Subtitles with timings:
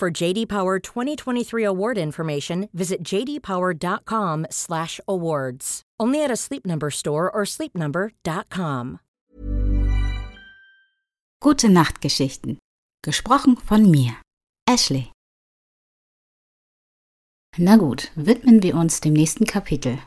[0.00, 5.82] For JD Power 2023 award information, visit jdpower.com/awards.
[6.00, 9.00] Only at a Sleep Number store or sleepnumber.com.
[11.42, 12.56] Gute Nachtgeschichten.
[13.04, 14.16] Gesprochen von mir,
[14.66, 15.12] Ashley.
[17.58, 19.98] Na gut, widmen wir uns dem nächsten Kapitel.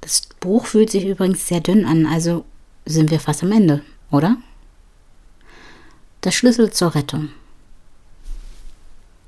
[0.00, 2.44] Das Buch fühlt sich übrigens sehr dünn an, also
[2.86, 4.36] sind wir fast am Ende, oder?
[6.24, 7.28] Der Schlüssel zur Rettung.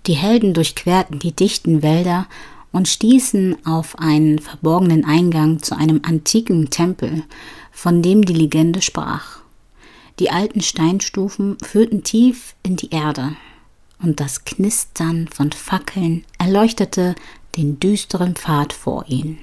[0.07, 2.27] Die Helden durchquerten die dichten Wälder
[2.73, 7.25] und stießen auf einen verborgenen Eingang zu einem antiken Tempel,
[7.73, 9.41] von dem die Legende sprach.
[10.19, 13.37] Die alten Steinstufen führten tief in die Erde,
[14.03, 17.15] und das Knistern von Fackeln erleuchtete
[17.57, 19.39] den düsteren Pfad vor ihnen.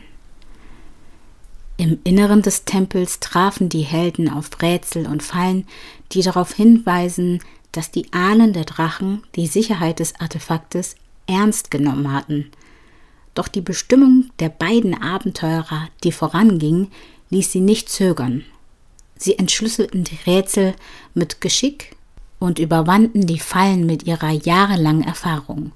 [1.77, 5.67] Im Inneren des Tempels trafen die Helden auf Rätsel und Fallen,
[6.11, 7.39] die darauf hinweisen,
[7.71, 10.95] dass die Ahnen der Drachen die Sicherheit des Artefaktes
[11.27, 12.51] ernst genommen hatten.
[13.33, 16.91] Doch die Bestimmung der beiden Abenteurer, die vorangingen,
[17.29, 18.43] ließ sie nicht zögern.
[19.15, 20.75] Sie entschlüsselten die Rätsel
[21.13, 21.95] mit Geschick
[22.39, 25.71] und überwanden die Fallen mit ihrer jahrelangen Erfahrung.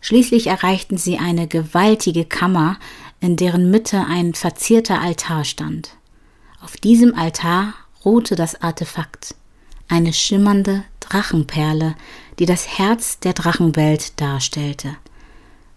[0.00, 2.78] Schließlich erreichten sie eine gewaltige Kammer,
[3.20, 5.96] in deren Mitte ein verzierter Altar stand.
[6.60, 9.34] Auf diesem Altar ruhte das Artefakt,
[9.94, 11.94] eine schimmernde Drachenperle,
[12.40, 14.96] die das Herz der Drachenwelt darstellte.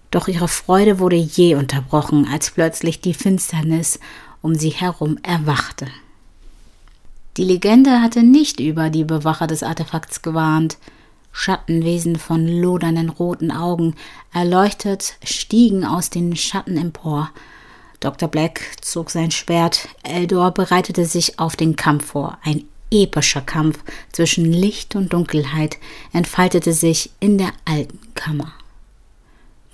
[0.10, 4.00] Doch ihre Freude wurde je unterbrochen, als plötzlich die Finsternis
[4.42, 5.86] um sie herum erwachte.
[7.38, 10.80] Die Legende hatte nicht über die Bewacher des Artefakts gewarnt,
[11.32, 13.94] Schattenwesen von lodernden roten Augen,
[14.34, 17.30] erleuchtet, stiegen aus den Schatten empor.
[18.00, 18.28] Dr.
[18.28, 22.40] Black zog sein Schwert, Eldor bereitete sich auf den Kampf vor.
[22.44, 23.80] Ein epischer Kampf
[24.12, 25.78] zwischen Licht und Dunkelheit
[26.14, 28.54] entfaltete sich in der alten Kammer.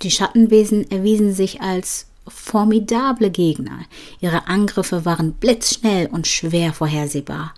[0.02, 3.80] Die Schattenwesen erwiesen sich als formidable Gegner.
[4.20, 7.54] Ihre Angriffe waren blitzschnell und schwer vorhersehbar.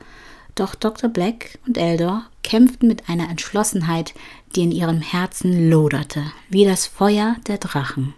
[0.54, 1.10] Doch Dr.
[1.10, 4.14] Black und Eldor kämpften mit einer Entschlossenheit,
[4.54, 8.14] die in ihrem Herzen loderte, wie das Feuer der Drachen.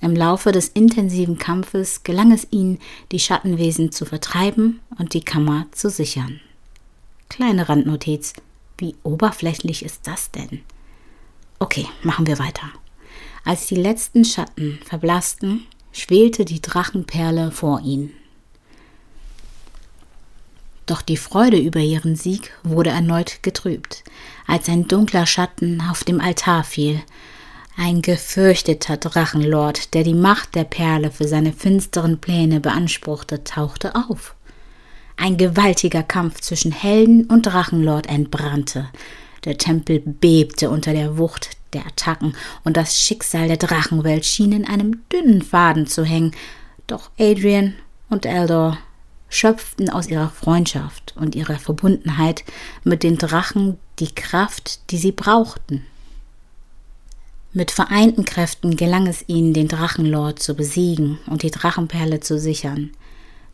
[0.00, 2.78] Im Laufe des intensiven Kampfes gelang es ihnen,
[3.10, 6.40] die Schattenwesen zu vertreiben und die Kammer zu sichern.
[7.28, 8.34] Kleine Randnotiz.
[8.78, 10.60] Wie oberflächlich ist das denn?
[11.58, 12.68] Okay, machen wir weiter.
[13.44, 18.12] Als die letzten Schatten verblassten, schwelte die Drachenperle vor ihnen.
[20.86, 24.04] Doch die Freude über ihren Sieg wurde erneut getrübt,
[24.46, 27.02] als ein dunkler Schatten auf dem Altar fiel.
[27.76, 34.34] Ein gefürchteter Drachenlord, der die Macht der Perle für seine finsteren Pläne beanspruchte, tauchte auf.
[35.20, 38.88] Ein gewaltiger Kampf zwischen Helden und Drachenlord entbrannte.
[39.44, 44.64] Der Tempel bebte unter der Wucht der Attacken und das Schicksal der Drachenwelt schien in
[44.64, 46.36] einem dünnen Faden zu hängen.
[46.86, 47.74] Doch Adrian
[48.08, 48.78] und Eldor
[49.28, 52.44] schöpften aus ihrer Freundschaft und ihrer Verbundenheit
[52.84, 55.84] mit den Drachen die Kraft, die sie brauchten.
[57.52, 62.92] Mit vereinten Kräften gelang es ihnen, den Drachenlord zu besiegen und die Drachenperle zu sichern.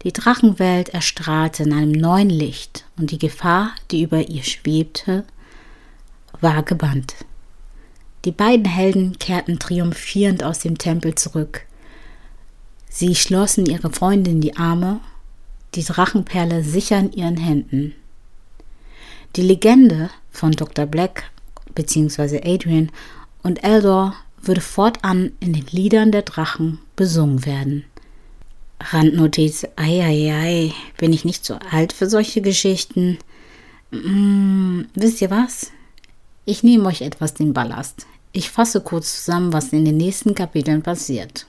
[0.05, 5.25] Die Drachenwelt erstrahlte in einem neuen Licht und die Gefahr, die über ihr schwebte,
[6.41, 7.15] war gebannt.
[8.27, 11.67] Die beiden Helden kehrten triumphierend aus dem Tempel zurück.
[12.89, 15.01] Sie schlossen ihre Freunde in die Arme
[15.75, 17.95] die Drachenperle sicher in ihren Händen.
[19.37, 20.87] Die Legende von Dr.
[20.87, 21.31] Black
[21.75, 22.41] bzw.
[22.45, 22.91] Adrian
[23.43, 27.85] und Eldor würde fortan in den Liedern der Drachen besungen werden.
[28.81, 33.19] Randnotiz, ei, bin ich nicht so alt für solche Geschichten.
[33.91, 35.71] Hm, wisst ihr was?
[36.45, 38.07] Ich nehme euch etwas den Ballast.
[38.33, 41.47] Ich fasse kurz zusammen, was in den nächsten Kapiteln passiert.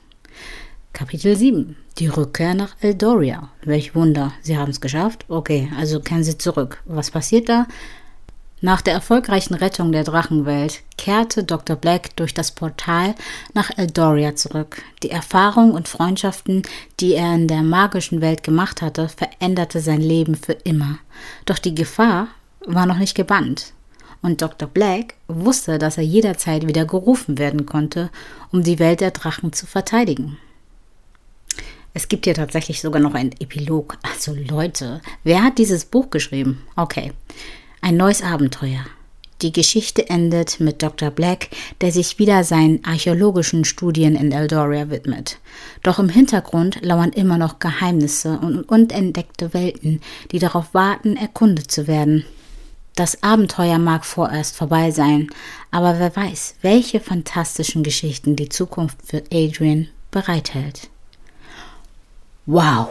[0.94, 1.76] Kapitel 7.
[1.98, 3.50] Die Rückkehr nach Eldoria.
[3.64, 4.32] Welch Wunder.
[4.42, 5.26] Sie haben es geschafft?
[5.28, 6.82] Okay, also kehren Sie zurück.
[6.86, 7.68] Was passiert da?
[8.62, 11.76] Nach der erfolgreichen Rettung der Drachenwelt kehrte Dr.
[11.76, 13.14] Black durch das Portal
[13.54, 14.82] nach Eldoria zurück.
[15.04, 16.64] Die Erfahrung und Freundschaften,
[17.00, 21.00] die er in der magischen Welt gemacht hatte, veränderte sein Leben für immer.
[21.46, 22.30] Doch die Gefahr
[22.66, 23.74] war noch nicht gebannt.
[24.22, 24.68] Und Dr.
[24.68, 28.10] Black wusste, dass er jederzeit wieder gerufen werden konnte,
[28.52, 30.38] um die Welt der Drachen zu verteidigen.
[31.94, 33.98] Es gibt hier tatsächlich sogar noch einen Epilog.
[34.02, 36.64] Also Leute, wer hat dieses Buch geschrieben?
[36.76, 37.14] Okay,
[37.86, 38.84] ein neues Abenteuer.
[39.44, 41.12] Die Geschichte endet mit Dr.
[41.12, 41.50] Black,
[41.82, 45.38] der sich wieder seinen archäologischen Studien in Eldoria widmet.
[45.84, 50.02] Doch im Hintergrund lauern immer noch Geheimnisse und unentdeckte Welten,
[50.32, 52.26] die darauf warten, erkundet zu werden.
[52.96, 55.28] Das Abenteuer mag vorerst vorbei sein,
[55.70, 60.90] aber wer weiß, welche fantastischen Geschichten die Zukunft für Adrian bereithält.
[62.48, 62.88] Wow!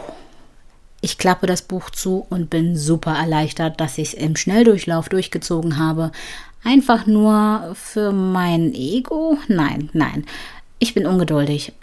[1.05, 5.77] Ich klappe das Buch zu und bin super erleichtert, dass ich es im Schnelldurchlauf durchgezogen
[5.77, 6.11] habe.
[6.63, 9.37] Einfach nur für mein Ego?
[9.47, 10.25] Nein, nein.
[10.79, 11.73] Ich bin ungeduldig.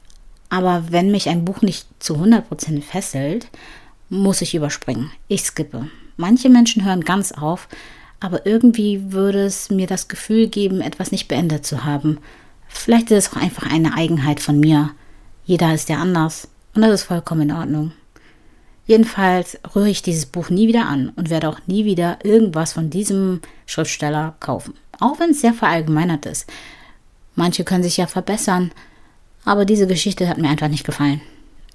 [0.48, 3.46] Aber wenn mich ein Buch nicht zu 100% fesselt,
[4.08, 5.12] muss ich überspringen.
[5.28, 5.88] Ich skippe.
[6.16, 7.68] Manche Menschen hören ganz auf,
[8.18, 12.18] aber irgendwie würde es mir das Gefühl geben, etwas nicht beendet zu haben.
[12.66, 14.90] Vielleicht ist es auch einfach eine Eigenheit von mir.
[15.44, 17.92] Jeder ist ja anders und das ist vollkommen in Ordnung.
[18.86, 22.90] Jedenfalls rühre ich dieses Buch nie wieder an und werde auch nie wieder irgendwas von
[22.90, 24.74] diesem Schriftsteller kaufen.
[24.98, 26.50] Auch wenn es sehr verallgemeinert ist.
[27.34, 28.72] Manche können sich ja verbessern,
[29.44, 31.20] aber diese Geschichte hat mir einfach nicht gefallen.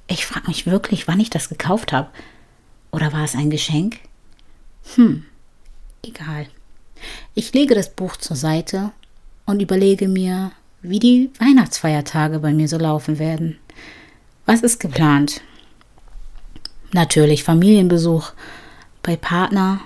[0.07, 2.09] Ich frage mich wirklich, wann ich das gekauft habe.
[2.91, 3.97] Oder war es ein Geschenk?
[4.95, 5.25] Hm,
[6.03, 6.47] egal.
[7.35, 8.91] Ich lege das Buch zur Seite
[9.45, 10.51] und überlege mir,
[10.81, 13.57] wie die Weihnachtsfeiertage bei mir so laufen werden.
[14.45, 15.41] Was ist geplant?
[16.93, 18.31] Natürlich Familienbesuch
[19.03, 19.81] bei Partner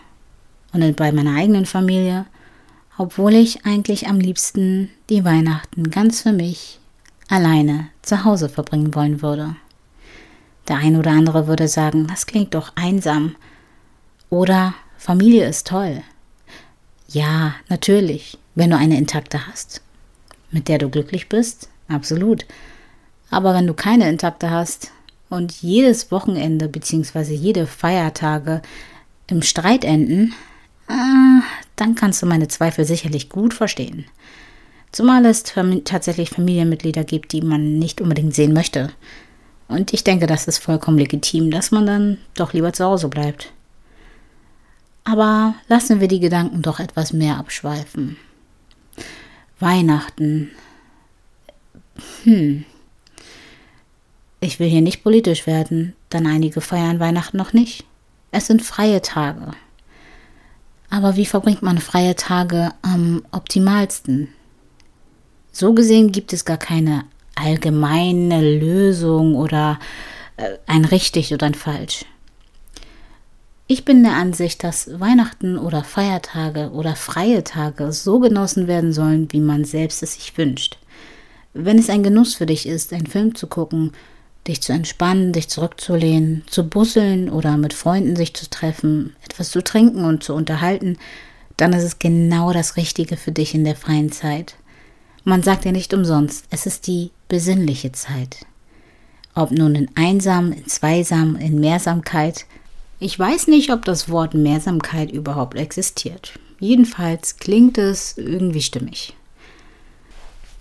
[0.73, 2.25] und bei meiner eigenen Familie,
[2.97, 6.79] obwohl ich eigentlich am liebsten die Weihnachten ganz für mich
[7.27, 9.55] alleine zu Hause verbringen wollen würde.
[10.67, 13.35] Der ein oder andere würde sagen, das klingt doch einsam.
[14.29, 16.03] Oder Familie ist toll.
[17.07, 19.81] Ja, natürlich, wenn du eine intakte hast,
[20.51, 22.45] mit der du glücklich bist, absolut.
[23.29, 24.91] Aber wenn du keine intakte hast
[25.31, 27.33] und jedes Wochenende bzw.
[27.33, 28.61] jede Feiertage
[29.27, 30.33] im Streit enden,
[30.89, 31.41] äh,
[31.77, 34.05] dann kannst du meine Zweifel sicherlich gut verstehen.
[34.91, 35.43] Zumal es
[35.85, 38.91] tatsächlich Familienmitglieder gibt, die man nicht unbedingt sehen möchte.
[39.69, 43.53] Und ich denke, das ist vollkommen legitim, dass man dann doch lieber zu Hause bleibt.
[45.05, 48.17] Aber lassen wir die Gedanken doch etwas mehr abschweifen.
[49.61, 50.51] Weihnachten.
[52.25, 52.65] Hm.
[54.43, 57.85] Ich will hier nicht politisch werden, denn einige feiern Weihnachten noch nicht.
[58.31, 59.51] Es sind freie Tage.
[60.89, 64.29] Aber wie verbringt man freie Tage am optimalsten?
[65.51, 67.03] So gesehen gibt es gar keine
[67.35, 69.79] allgemeine Lösung oder
[70.37, 72.05] äh, ein richtig oder ein falsch.
[73.67, 79.31] Ich bin der Ansicht, dass Weihnachten oder Feiertage oder freie Tage so genossen werden sollen,
[79.31, 80.79] wie man selbst es sich wünscht.
[81.53, 83.91] Wenn es ein Genuss für dich ist, einen Film zu gucken,
[84.47, 89.63] dich zu entspannen, dich zurückzulehnen, zu busseln oder mit Freunden sich zu treffen, etwas zu
[89.63, 90.97] trinken und zu unterhalten,
[91.57, 94.55] dann ist es genau das Richtige für dich in der freien Zeit.
[95.23, 98.45] Man sagt ja nicht umsonst, es ist die besinnliche Zeit.
[99.35, 102.45] Ob nun in Einsam, in Zweisam, in Mehrsamkeit,
[102.99, 106.33] ich weiß nicht, ob das Wort Mehrsamkeit überhaupt existiert.
[106.59, 109.15] Jedenfalls klingt es irgendwie stimmig.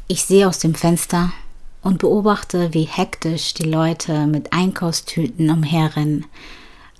[0.08, 1.32] Ich sehe aus dem Fenster
[1.82, 6.26] und beobachte, wie hektisch die Leute mit Einkaufstüten umherrennen,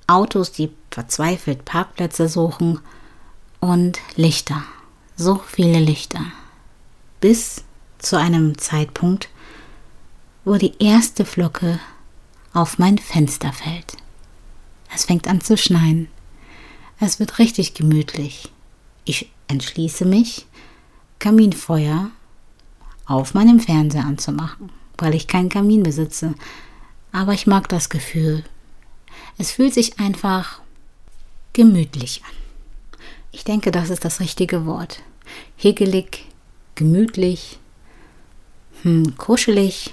[0.07, 2.81] Autos, die verzweifelt Parkplätze suchen
[3.61, 4.65] und Lichter,
[5.17, 6.25] so viele Lichter.
[7.21, 7.65] Bis
[7.99, 9.29] zu einem Zeitpunkt,
[10.45, 11.79] wo die erste Flocke
[12.53, 13.97] auf mein Fenster fällt.
[14.93, 16.09] Es fängt an zu schneien.
[16.99, 18.51] Es wird richtig gemütlich.
[19.05, 20.47] Ich entschließe mich,
[21.19, 22.11] Kaminfeuer
[23.11, 26.35] auf meinem Fernseher anzumachen, weil ich keinen Kamin besitze.
[27.13, 28.45] Aber ich mag das Gefühl.
[29.37, 30.61] Es fühlt sich einfach
[31.53, 32.37] gemütlich an.
[33.33, 35.03] Ich denke, das ist das richtige Wort.
[35.57, 36.25] Hegelig,
[36.75, 37.59] gemütlich,
[38.83, 39.93] hm, kuschelig,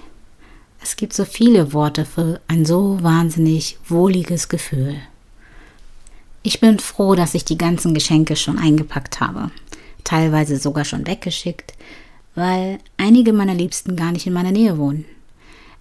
[0.81, 4.95] es gibt so viele Worte für ein so wahnsinnig wohliges Gefühl.
[6.43, 9.51] Ich bin froh, dass ich die ganzen Geschenke schon eingepackt habe,
[10.03, 11.73] teilweise sogar schon weggeschickt,
[12.37, 15.05] weil einige meiner Liebsten gar nicht in meiner Nähe wohnen.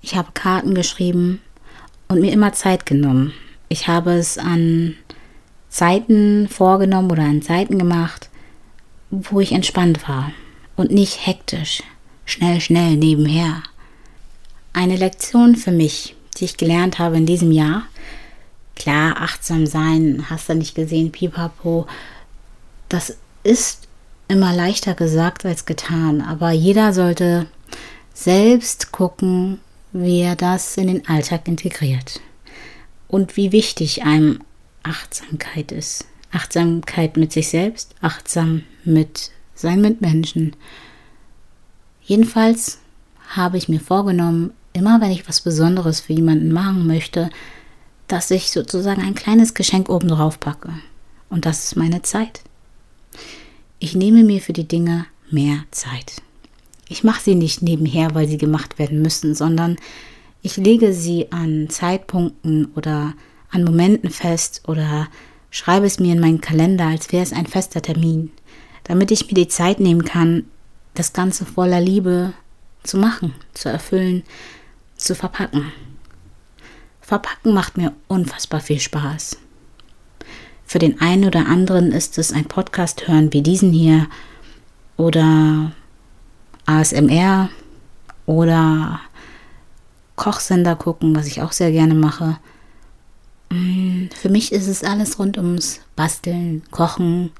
[0.00, 1.42] Ich habe Karten geschrieben
[2.08, 3.34] und mir immer Zeit genommen.
[3.68, 4.96] Ich habe es an
[5.68, 8.30] Zeiten vorgenommen oder an Zeiten gemacht,
[9.10, 10.32] wo ich entspannt war
[10.76, 11.82] und nicht hektisch,
[12.24, 13.62] schnell, schnell nebenher.
[14.72, 17.82] Eine Lektion für mich, die ich gelernt habe in diesem Jahr.
[18.76, 21.86] Klar, achtsam sein, hast du nicht gesehen, pipapo.
[22.88, 23.85] Das ist
[24.28, 27.46] immer leichter gesagt als getan, aber jeder sollte
[28.14, 29.60] selbst gucken,
[29.92, 32.20] wie er das in den Alltag integriert
[33.08, 34.40] und wie wichtig einem
[34.82, 36.06] Achtsamkeit ist.
[36.32, 40.54] Achtsamkeit mit sich selbst, achtsam mit seinen Mitmenschen.
[42.02, 42.78] Jedenfalls
[43.28, 47.30] habe ich mir vorgenommen, immer wenn ich was Besonderes für jemanden machen möchte,
[48.08, 50.72] dass ich sozusagen ein kleines Geschenk oben drauf packe.
[51.28, 52.42] Und das ist meine Zeit.
[53.78, 56.22] Ich nehme mir für die Dinge mehr Zeit.
[56.88, 59.76] Ich mache sie nicht nebenher, weil sie gemacht werden müssen, sondern
[60.40, 63.14] ich lege sie an Zeitpunkten oder
[63.50, 65.08] an Momenten fest oder
[65.50, 68.30] schreibe es mir in meinen Kalender, als wäre es ein fester Termin,
[68.84, 70.44] damit ich mir die Zeit nehmen kann,
[70.94, 72.32] das Ganze voller Liebe
[72.82, 74.22] zu machen, zu erfüllen,
[74.96, 75.72] zu verpacken.
[77.00, 79.38] Verpacken macht mir unfassbar viel Spaß.
[80.66, 84.08] Für den einen oder anderen ist es ein Podcast hören wie diesen hier
[84.96, 85.72] oder
[86.66, 87.50] ASMR
[88.26, 89.00] oder
[90.16, 92.38] Kochsender gucken, was ich auch sehr gerne mache.
[93.50, 97.30] Mm, für mich ist es alles rund ums Basteln, Kochen,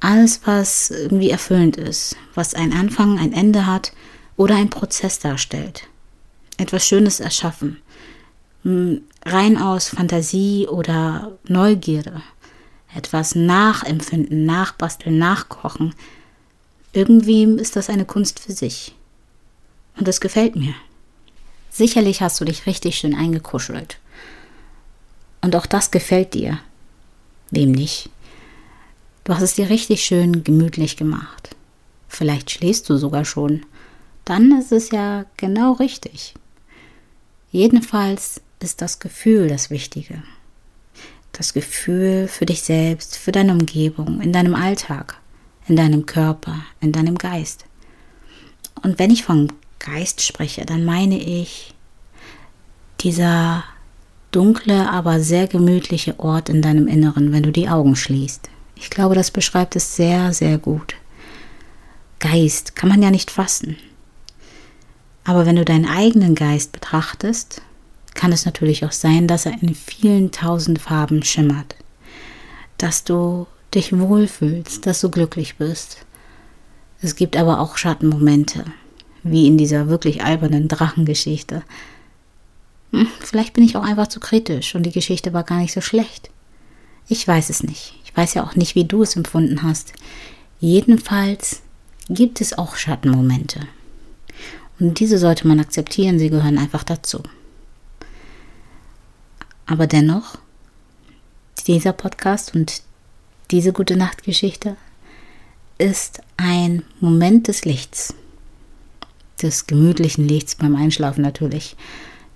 [0.00, 3.92] alles, was irgendwie erfüllend ist, was einen Anfang, ein Ende hat
[4.36, 5.88] oder einen Prozess darstellt.
[6.58, 7.78] Etwas Schönes erschaffen.
[8.66, 12.20] Mm, rein aus Fantasie oder Neugierde.
[12.92, 15.94] Etwas nachempfinden, nachbasteln, nachkochen.
[16.92, 18.96] Irgendwie ist das eine Kunst für sich.
[19.96, 20.74] Und das gefällt mir.
[21.70, 24.00] Sicherlich hast du dich richtig schön eingekuschelt.
[25.42, 26.58] Und auch das gefällt dir.
[27.52, 28.10] Wem nicht?
[29.22, 31.54] Du hast es dir richtig schön gemütlich gemacht.
[32.08, 33.64] Vielleicht schläfst du sogar schon.
[34.24, 36.34] Dann ist es ja genau richtig.
[37.52, 40.22] Jedenfalls ist das Gefühl das Wichtige.
[41.32, 45.18] Das Gefühl für dich selbst, für deine Umgebung, in deinem Alltag,
[45.68, 47.66] in deinem Körper, in deinem Geist.
[48.82, 51.74] Und wenn ich von Geist spreche, dann meine ich
[53.00, 53.64] dieser
[54.30, 58.48] dunkle, aber sehr gemütliche Ort in deinem Inneren, wenn du die Augen schließt.
[58.74, 60.94] Ich glaube, das beschreibt es sehr, sehr gut.
[62.18, 63.76] Geist kann man ja nicht fassen.
[65.24, 67.62] Aber wenn du deinen eigenen Geist betrachtest,
[68.16, 71.76] kann es natürlich auch sein, dass er in vielen tausend Farben schimmert,
[72.78, 75.98] dass du dich wohlfühlst, dass du glücklich bist.
[77.02, 78.64] Es gibt aber auch Schattenmomente,
[79.22, 81.62] wie in dieser wirklich albernen Drachengeschichte.
[82.92, 85.80] Hm, vielleicht bin ich auch einfach zu kritisch und die Geschichte war gar nicht so
[85.80, 86.30] schlecht.
[87.08, 87.94] Ich weiß es nicht.
[88.04, 89.92] Ich weiß ja auch nicht, wie du es empfunden hast.
[90.58, 91.62] Jedenfalls
[92.08, 93.60] gibt es auch Schattenmomente.
[94.78, 97.22] Und diese sollte man akzeptieren, sie gehören einfach dazu.
[99.66, 100.38] Aber dennoch,
[101.66, 102.82] dieser Podcast und
[103.50, 104.76] diese gute Nachtgeschichte
[105.78, 108.14] ist ein Moment des Lichts,
[109.42, 111.76] des gemütlichen Lichts beim Einschlafen natürlich,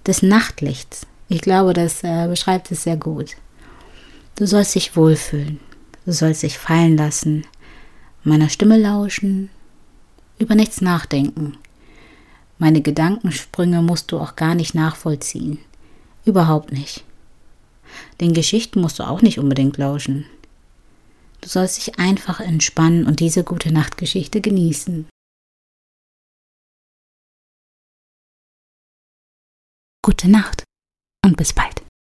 [0.06, 1.06] des Nachtlichts.
[1.28, 3.37] Ich glaube, das äh, beschreibt es sehr gut.
[4.34, 5.60] Du sollst dich wohlfühlen,
[6.04, 7.46] du sollst dich fallen lassen,
[8.25, 9.50] meiner Stimme lauschen,
[10.38, 11.58] über nichts nachdenken.
[12.58, 15.58] Meine Gedankensprünge musst du auch gar nicht nachvollziehen.
[16.25, 17.04] Überhaupt nicht.
[18.20, 20.26] Den Geschichten musst du auch nicht unbedingt lauschen.
[21.40, 25.09] Du sollst dich einfach entspannen und diese gute Nachtgeschichte genießen.
[30.02, 30.64] Gute Nacht
[31.25, 31.82] und bis bald.